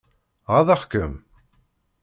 Ɣaḍeɣ-kem? 0.53 1.13